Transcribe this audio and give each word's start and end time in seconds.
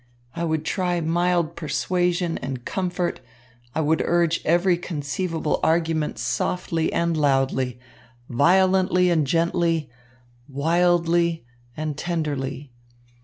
I 0.35 0.45
would 0.45 0.65
try 0.65 0.99
mild 0.99 1.55
persuasion 1.55 2.39
and 2.39 2.65
comfort, 2.65 3.19
I 3.75 3.81
would 3.81 4.01
urge 4.03 4.41
every 4.43 4.75
conceivable 4.75 5.59
argument 5.61 6.17
softly 6.17 6.91
and 6.91 7.15
loudly, 7.15 7.77
violently 8.27 9.11
and 9.11 9.27
gently, 9.27 9.91
wildly 10.49 11.45
and 11.77 11.95
tenderly. 11.95 12.71